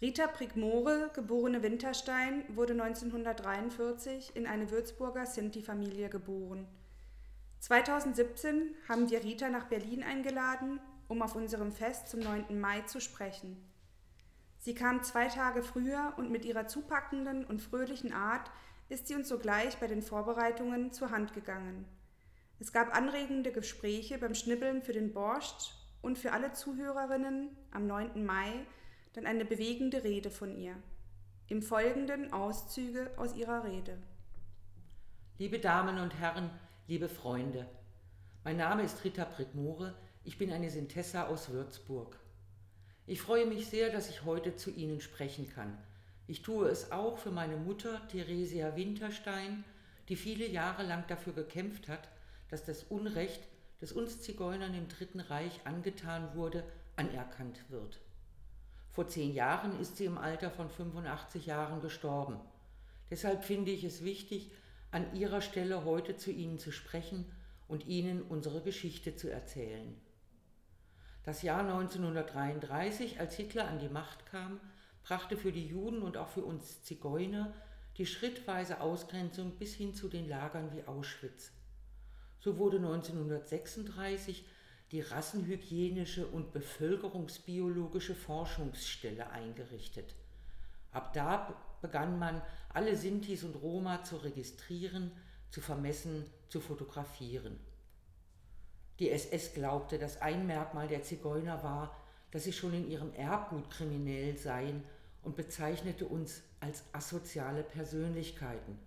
Rita 0.00 0.28
Prigmore, 0.28 1.10
geborene 1.12 1.60
Winterstein, 1.64 2.44
wurde 2.54 2.72
1943 2.72 4.36
in 4.36 4.46
eine 4.46 4.70
Würzburger 4.70 5.26
Sinti-Familie 5.26 6.08
geboren. 6.08 6.68
2017 7.58 8.76
haben 8.88 9.10
wir 9.10 9.24
Rita 9.24 9.48
nach 9.48 9.64
Berlin 9.64 10.04
eingeladen, 10.04 10.78
um 11.08 11.20
auf 11.20 11.34
unserem 11.34 11.72
Fest 11.72 12.06
zum 12.06 12.20
9. 12.20 12.60
Mai 12.60 12.82
zu 12.82 13.00
sprechen. 13.00 13.56
Sie 14.60 14.72
kam 14.72 15.02
zwei 15.02 15.26
Tage 15.26 15.64
früher 15.64 16.12
und 16.16 16.30
mit 16.30 16.44
ihrer 16.44 16.68
zupackenden 16.68 17.44
und 17.44 17.60
fröhlichen 17.60 18.12
Art 18.12 18.52
ist 18.88 19.08
sie 19.08 19.16
uns 19.16 19.28
sogleich 19.28 19.78
bei 19.78 19.88
den 19.88 20.02
Vorbereitungen 20.02 20.92
zur 20.92 21.10
Hand 21.10 21.34
gegangen. 21.34 21.86
Es 22.60 22.72
gab 22.72 22.96
anregende 22.96 23.50
Gespräche 23.50 24.18
beim 24.18 24.36
Schnibbeln 24.36 24.80
für 24.80 24.92
den 24.92 25.12
Borscht 25.12 25.74
und 26.02 26.18
für 26.18 26.32
alle 26.32 26.52
Zuhörerinnen 26.52 27.50
am 27.72 27.88
9. 27.88 28.24
Mai 28.24 28.64
dann 29.12 29.26
eine 29.26 29.44
bewegende 29.44 30.04
Rede 30.04 30.30
von 30.30 30.56
ihr. 30.56 30.74
Im 31.48 31.62
Folgenden 31.62 32.32
Auszüge 32.32 33.10
aus 33.16 33.34
ihrer 33.34 33.64
Rede. 33.64 33.96
Liebe 35.38 35.58
Damen 35.58 35.98
und 35.98 36.18
Herren, 36.18 36.50
liebe 36.86 37.08
Freunde, 37.08 37.66
mein 38.44 38.56
Name 38.56 38.82
ist 38.82 39.04
Rita 39.04 39.24
Prickmore, 39.24 39.94
ich 40.24 40.36
bin 40.36 40.52
eine 40.52 40.70
Sintessa 40.70 41.26
aus 41.26 41.50
Würzburg. 41.50 42.18
Ich 43.06 43.22
freue 43.22 43.46
mich 43.46 43.68
sehr, 43.68 43.90
dass 43.90 44.10
ich 44.10 44.24
heute 44.24 44.56
zu 44.56 44.70
Ihnen 44.70 45.00
sprechen 45.00 45.48
kann. 45.48 45.78
Ich 46.26 46.42
tue 46.42 46.68
es 46.68 46.92
auch 46.92 47.16
für 47.16 47.30
meine 47.30 47.56
Mutter 47.56 48.06
Theresia 48.08 48.76
Winterstein, 48.76 49.64
die 50.08 50.16
viele 50.16 50.46
Jahre 50.46 50.82
lang 50.82 51.06
dafür 51.06 51.32
gekämpft 51.32 51.88
hat, 51.88 52.08
dass 52.50 52.64
das 52.64 52.84
Unrecht, 52.84 53.40
das 53.80 53.92
uns 53.92 54.20
Zigeunern 54.20 54.74
im 54.74 54.88
Dritten 54.88 55.20
Reich 55.20 55.60
angetan 55.64 56.34
wurde, 56.34 56.64
anerkannt 56.96 57.64
wird. 57.70 58.00
Vor 58.98 59.06
zehn 59.06 59.32
Jahren 59.32 59.78
ist 59.78 59.96
sie 59.96 60.06
im 60.06 60.18
Alter 60.18 60.50
von 60.50 60.68
85 60.68 61.46
Jahren 61.46 61.80
gestorben. 61.80 62.40
Deshalb 63.10 63.44
finde 63.44 63.70
ich 63.70 63.84
es 63.84 64.02
wichtig, 64.02 64.50
an 64.90 65.14
ihrer 65.14 65.40
Stelle 65.40 65.84
heute 65.84 66.16
zu 66.16 66.32
Ihnen 66.32 66.58
zu 66.58 66.72
sprechen 66.72 67.24
und 67.68 67.86
Ihnen 67.86 68.22
unsere 68.22 68.60
Geschichte 68.60 69.14
zu 69.14 69.30
erzählen. 69.30 69.94
Das 71.22 71.42
Jahr 71.42 71.60
1933, 71.60 73.20
als 73.20 73.36
Hitler 73.36 73.68
an 73.68 73.78
die 73.78 73.88
Macht 73.88 74.26
kam, 74.26 74.58
brachte 75.04 75.36
für 75.36 75.52
die 75.52 75.68
Juden 75.68 76.02
und 76.02 76.16
auch 76.16 76.30
für 76.30 76.42
uns 76.42 76.82
Zigeuner 76.82 77.54
die 77.98 78.06
schrittweise 78.06 78.80
Ausgrenzung 78.80 79.52
bis 79.60 79.74
hin 79.74 79.94
zu 79.94 80.08
den 80.08 80.28
Lagern 80.28 80.72
wie 80.72 80.82
Auschwitz. 80.88 81.52
So 82.40 82.58
wurde 82.58 82.78
1936 82.78 84.44
die 84.92 85.00
rassenhygienische 85.00 86.26
und 86.26 86.52
bevölkerungsbiologische 86.52 88.14
Forschungsstelle 88.14 89.30
eingerichtet. 89.30 90.14
Ab 90.92 91.12
da 91.12 91.54
begann 91.82 92.18
man, 92.18 92.40
alle 92.70 92.96
Sintis 92.96 93.44
und 93.44 93.56
Roma 93.56 94.04
zu 94.04 94.16
registrieren, 94.16 95.12
zu 95.50 95.60
vermessen, 95.60 96.24
zu 96.48 96.60
fotografieren. 96.60 97.58
Die 98.98 99.10
SS 99.10 99.54
glaubte, 99.54 99.98
dass 99.98 100.20
ein 100.20 100.46
Merkmal 100.46 100.88
der 100.88 101.02
Zigeuner 101.02 101.62
war, 101.62 101.96
dass 102.30 102.44
sie 102.44 102.52
schon 102.52 102.74
in 102.74 102.90
ihrem 102.90 103.12
Erbgut 103.14 103.70
kriminell 103.70 104.36
seien 104.36 104.82
und 105.22 105.36
bezeichnete 105.36 106.06
uns 106.06 106.42
als 106.60 106.82
asoziale 106.92 107.62
Persönlichkeiten. 107.62 108.78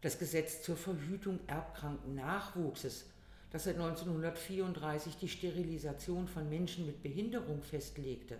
Das 0.00 0.18
Gesetz 0.18 0.62
zur 0.62 0.76
Verhütung 0.76 1.40
erbkranken 1.46 2.14
Nachwuchses 2.14 3.06
das 3.52 3.64
seit 3.64 3.76
1934 3.76 5.18
die 5.18 5.28
Sterilisation 5.28 6.26
von 6.26 6.48
Menschen 6.48 6.86
mit 6.86 7.02
Behinderung 7.02 7.62
festlegte, 7.62 8.38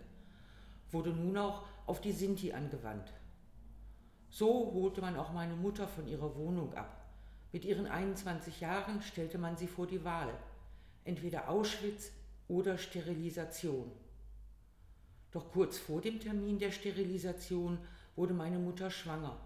wurde 0.91 1.11
nun 1.11 1.37
auch 1.37 1.65
auf 1.87 2.01
die 2.01 2.13
Sinti 2.13 2.53
angewandt. 2.53 3.13
So 4.31 4.73
holte 4.73 5.03
man 5.03 5.17
auch 5.17 5.33
meine 5.33 5.55
Mutter 5.55 5.87
von 5.87 6.09
ihrer 6.09 6.35
Wohnung 6.37 6.73
ab. 6.75 7.05
Mit 7.53 7.67
ihren 7.67 7.87
21 7.87 8.63
Jahren 8.63 9.03
stellte 9.03 9.37
man 9.37 9.59
sie 9.59 9.67
vor 9.67 9.87
die 9.87 10.03
Wahl, 10.03 10.33
entweder 11.05 11.51
Auschwitz 11.51 12.11
oder 12.49 12.79
Sterilisation. 12.79 13.93
Doch 15.31 15.53
kurz 15.53 15.77
vor 15.77 16.01
dem 16.01 16.21
Termin 16.21 16.59
der 16.59 16.71
Sterilisation 16.71 17.77
wurde 18.17 18.33
meine 18.33 18.59
Mutter 18.59 18.91
schwanger. 18.91 19.39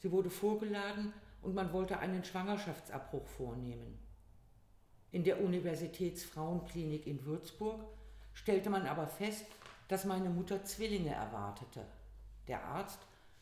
Sie 0.00 0.10
wurde 0.10 0.28
vorgeladen 0.28 1.14
und 1.40 1.54
man 1.54 1.72
wollte 1.72 1.98
einen 1.98 2.22
Schwangerschaftsabbruch 2.22 3.26
vornehmen. 3.26 4.01
In 5.12 5.24
der 5.24 5.42
Universitätsfrauenklinik 5.42 7.06
in 7.06 7.22
Würzburg 7.26 7.84
stellte 8.32 8.70
man 8.70 8.86
aber 8.86 9.06
fest, 9.06 9.44
dass 9.88 10.06
meine 10.06 10.30
Mutter 10.30 10.64
Zwillinge 10.64 11.10
erwartete. 11.14 11.84
Der 12.48 12.64
Arzt, 12.64 12.98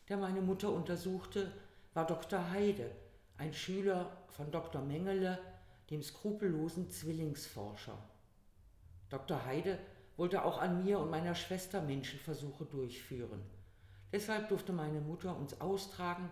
der 0.08 0.16
meine 0.16 0.41
Mutter 0.41 0.72
untersuchte, 0.72 1.53
war 1.94 2.08
Dr. 2.08 2.50
Heide, 2.50 2.91
ein 3.38 3.54
Schüler 3.54 4.10
von 4.31 4.50
Dr. 4.50 4.82
Mengele, 4.82 5.38
dem 5.91 6.03
skrupellosen 6.03 6.91
Zwillingsforscher. 6.91 7.97
Dr. 9.08 9.44
Heide 9.44 9.78
wollte 10.16 10.44
auch 10.44 10.60
an 10.60 10.84
mir 10.84 10.98
und 10.98 11.10
meiner 11.10 11.37
Schwester 11.37 11.81
Menschenversuche 11.82 12.64
durchführen. 12.64 13.41
Deshalb 14.12 14.48
durfte 14.48 14.72
meine 14.72 15.00
Mutter 15.00 15.37
uns 15.37 15.60
austragen 15.60 16.28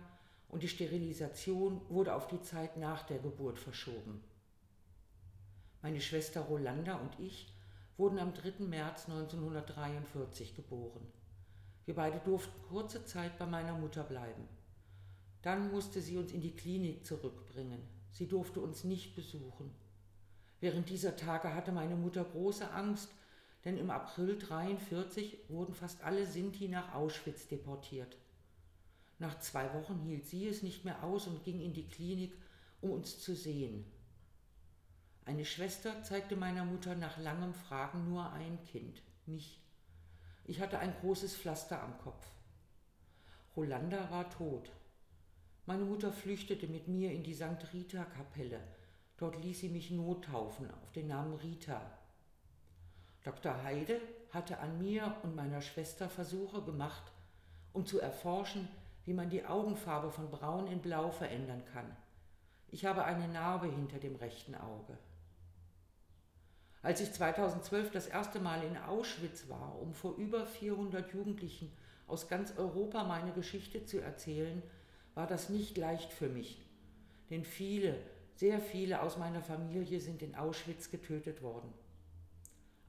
und 0.49 0.63
die 0.63 0.67
Sterilisation 0.67 1.79
wurde 1.87 2.13
auf 2.13 2.27
die 2.27 2.41
Zeit 2.41 2.75
nach 2.75 3.03
der 3.03 3.19
Geburt 3.19 3.57
verschoben. 3.57 4.21
Meine 5.81 6.01
Schwester 6.01 6.41
Rolanda 6.41 6.95
und 6.95 7.17
ich 7.19 7.47
wurden 7.95 8.19
am 8.19 8.33
3. 8.33 8.65
März 8.65 9.07
1943 9.07 10.53
geboren. 10.53 11.07
Wir 11.85 11.95
beide 11.95 12.19
durften 12.19 12.61
kurze 12.67 13.05
Zeit 13.05 13.39
bei 13.39 13.45
meiner 13.45 13.77
Mutter 13.77 14.03
bleiben. 14.03 14.47
Dann 15.41 15.71
musste 15.71 16.01
sie 16.01 16.17
uns 16.17 16.33
in 16.33 16.41
die 16.41 16.55
Klinik 16.55 17.05
zurückbringen. 17.05 17.81
Sie 18.11 18.27
durfte 18.27 18.59
uns 18.59 18.83
nicht 18.83 19.15
besuchen. 19.15 19.73
Während 20.59 20.89
dieser 20.89 21.15
Tage 21.15 21.53
hatte 21.53 21.71
meine 21.71 21.95
Mutter 21.95 22.25
große 22.25 22.69
Angst, 22.71 23.09
denn 23.63 23.77
im 23.77 23.89
April 23.89 24.33
1943 24.33 25.37
wurden 25.47 25.73
fast 25.73 26.03
alle 26.03 26.25
Sinti 26.25 26.67
nach 26.67 26.93
Auschwitz 26.93 27.47
deportiert. 27.47 28.17
Nach 29.17 29.39
zwei 29.39 29.73
Wochen 29.73 29.99
hielt 29.99 30.25
sie 30.25 30.45
es 30.47 30.61
nicht 30.61 30.83
mehr 30.83 31.03
aus 31.05 31.27
und 31.27 31.45
ging 31.45 31.61
in 31.61 31.73
die 31.73 31.87
Klinik, 31.87 32.33
um 32.81 32.91
uns 32.91 33.19
zu 33.19 33.33
sehen. 33.33 33.85
Eine 35.25 35.45
Schwester 35.45 36.03
zeigte 36.03 36.35
meiner 36.35 36.65
Mutter 36.65 36.95
nach 36.95 37.17
langem 37.17 37.53
Fragen 37.53 38.09
nur 38.09 38.31
ein 38.33 38.63
Kind, 38.65 39.01
mich. 39.25 39.61
Ich 40.45 40.59
hatte 40.59 40.79
ein 40.79 40.95
großes 41.01 41.35
Pflaster 41.35 41.81
am 41.83 41.97
Kopf. 41.99 42.25
Rolanda 43.55 44.09
war 44.09 44.29
tot. 44.29 44.71
Meine 45.65 45.85
Mutter 45.85 46.11
flüchtete 46.11 46.67
mit 46.67 46.87
mir 46.87 47.11
in 47.11 47.23
die 47.23 47.35
St. 47.35 47.73
Rita-Kapelle. 47.73 48.59
Dort 49.17 49.43
ließ 49.43 49.59
sie 49.59 49.69
mich 49.69 49.91
nottaufen 49.91 50.71
auf 50.71 50.91
den 50.93 51.07
Namen 51.07 51.35
Rita. 51.35 51.81
Dr. 53.23 53.63
Heide 53.63 54.01
hatte 54.31 54.59
an 54.59 54.79
mir 54.79 55.15
und 55.23 55.35
meiner 55.35 55.61
Schwester 55.61 56.09
Versuche 56.09 56.63
gemacht, 56.63 57.11
um 57.73 57.85
zu 57.85 57.99
erforschen, 57.99 58.67
wie 59.05 59.13
man 59.13 59.29
die 59.29 59.45
Augenfarbe 59.45 60.09
von 60.09 60.31
braun 60.31 60.67
in 60.67 60.81
blau 60.81 61.11
verändern 61.11 61.63
kann. 61.73 61.95
Ich 62.69 62.85
habe 62.85 63.03
eine 63.03 63.27
Narbe 63.27 63.67
hinter 63.67 63.99
dem 63.99 64.15
rechten 64.15 64.55
Auge. 64.55 64.97
Als 66.81 67.01
ich 67.01 67.11
2012 67.11 67.91
das 67.91 68.07
erste 68.07 68.39
Mal 68.39 68.63
in 68.63 68.77
Auschwitz 68.77 69.49
war, 69.49 69.77
um 69.81 69.93
vor 69.93 70.15
über 70.15 70.45
400 70.45 71.13
Jugendlichen 71.13 71.71
aus 72.07 72.29
ganz 72.29 72.57
Europa 72.57 73.03
meine 73.03 73.33
Geschichte 73.33 73.85
zu 73.85 73.99
erzählen, 73.99 74.63
war 75.13 75.27
das 75.27 75.49
nicht 75.49 75.77
leicht 75.77 76.13
für 76.13 76.29
mich. 76.29 76.61
Denn 77.29 77.43
viele, 77.43 77.97
sehr 78.35 78.61
viele 78.61 79.01
aus 79.01 79.17
meiner 79.17 79.41
Familie 79.41 79.99
sind 79.99 80.21
in 80.21 80.35
Auschwitz 80.35 80.89
getötet 80.89 81.41
worden. 81.41 81.73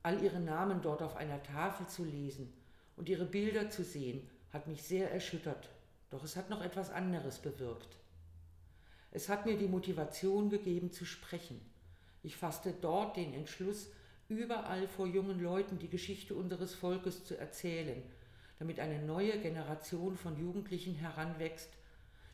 All 0.05 0.23
ihre 0.23 0.41
Namen 0.41 0.81
dort 0.83 1.03
auf 1.03 1.17
einer 1.17 1.43
Tafel 1.43 1.89
zu 1.89 2.05
lesen 2.05 2.53
und 2.97 3.09
ihre 3.09 3.27
Bilder 3.27 3.71
zu 3.71 3.83
sehen, 3.83 4.31
hat 4.53 4.69
mich 4.69 4.85
sehr 4.85 5.11
erschüttert. 5.11 5.69
Doch 6.11 6.23
es 6.23 6.37
hat 6.37 6.49
noch 6.49 6.63
etwas 6.63 6.91
anderes 6.91 7.41
bewirkt. 7.41 7.97
Es 9.11 9.29
hat 9.29 9.47
mir 9.47 9.59
die 9.59 9.69
Motivation 9.69 10.49
gegeben 10.49 10.93
zu 10.93 11.05
sprechen 11.05 11.61
ich 12.23 12.37
fasste 12.37 12.73
dort 12.73 13.17
den 13.17 13.33
Entschluss, 13.35 13.91
überall 14.29 14.87
vor 14.87 15.07
jungen 15.07 15.43
Leuten 15.43 15.79
die 15.79 15.89
Geschichte 15.89 16.35
unseres 16.35 16.75
Volkes 16.75 17.25
zu 17.25 17.37
erzählen, 17.37 18.03
damit 18.59 18.79
eine 18.79 19.01
neue 19.03 19.39
Generation 19.39 20.17
von 20.17 20.39
Jugendlichen 20.39 20.95
heranwächst, 20.95 21.71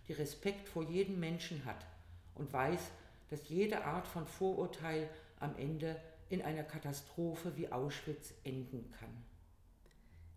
die 0.08 0.12
Respekt 0.12 0.68
vor 0.68 0.82
jedem 0.82 1.20
Menschen 1.20 1.64
hat 1.64 1.86
und 2.34 2.52
weiß, 2.52 2.90
dass 3.30 3.48
jede 3.48 3.84
Art 3.84 4.06
von 4.06 4.26
Vorurteil 4.26 5.08
am 5.40 5.56
Ende 5.56 5.96
in 6.28 6.42
einer 6.42 6.64
Katastrophe 6.64 7.56
wie 7.56 7.70
Auschwitz 7.70 8.34
enden 8.44 8.92
kann. 8.98 9.10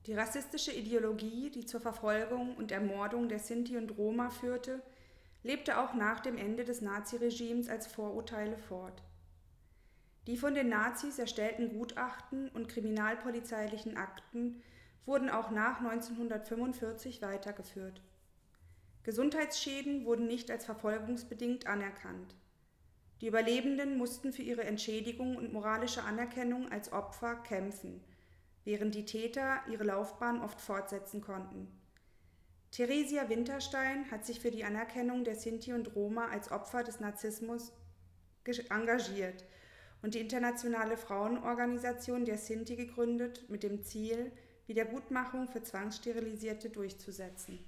Die 0.06 0.14
rassistische 0.14 0.72
Ideologie, 0.72 1.50
die 1.50 1.66
zur 1.66 1.82
Verfolgung 1.82 2.56
und 2.56 2.72
Ermordung 2.72 3.28
der 3.28 3.40
Sinti 3.40 3.78
und 3.78 3.98
Roma 3.98 4.30
führte, 4.30 4.82
lebte 5.44 5.80
auch 5.80 5.94
nach 5.94 6.20
dem 6.20 6.38
Ende 6.38 6.64
des 6.64 6.82
Naziregimes 6.82 7.70
als 7.70 7.88
Vorurteile 7.88 8.58
fort. 8.58 9.02
Die 10.30 10.38
von 10.38 10.54
den 10.54 10.70
Nazis 10.70 11.18
erstellten 11.18 11.70
Gutachten 11.70 12.50
und 12.50 12.70
kriminalpolizeilichen 12.70 13.98
Akten 13.98 14.62
wurden 15.08 15.28
auch 15.28 15.50
nach 15.50 15.80
1945 15.80 17.24
weitergeführt. 17.24 18.04
Gesundheitsschäden 19.02 20.06
wurden 20.06 20.28
nicht 20.28 20.52
als 20.52 20.66
verfolgungsbedingt 20.66 21.66
anerkannt. 21.66 22.36
Die 23.22 23.26
Überlebenden 23.26 23.98
mussten 23.98 24.32
für 24.32 24.44
ihre 24.44 24.66
Entschädigung 24.66 25.36
und 25.36 25.52
moralische 25.52 26.04
Anerkennung 26.04 26.72
als 26.72 26.94
Opfer 26.94 27.38
kämpfen, 27.38 28.00
während 28.66 28.94
die 28.94 29.06
Täter 29.06 29.64
ihre 29.68 29.84
Laufbahn 29.84 30.44
oft 30.44 30.62
fortsetzen 30.62 31.22
konnten. 31.22 31.76
Theresia 32.70 33.30
Winterstein 33.30 34.12
hat 34.12 34.28
sich 34.28 34.40
für 34.40 34.52
die 34.52 34.64
Anerkennung 34.64 35.24
der 35.24 35.34
Sinti 35.34 35.74
und 35.74 35.96
Roma 35.96 36.28
als 36.28 36.52
Opfer 36.52 36.84
des 36.84 37.00
Narzissmus 37.00 37.74
engagiert 38.70 39.44
und 40.02 40.16
die 40.16 40.20
internationale 40.20 40.98
Frauenorganisation 40.98 42.26
der 42.26 42.38
Sinti 42.38 42.76
gegründet, 42.76 43.50
mit 43.50 43.64
dem 43.64 43.84
Ziel, 43.84 44.32
Wiedergutmachung 44.68 45.48
für 45.48 45.64
Zwangssterilisierte 45.64 46.70
durchzusetzen. 46.70 47.60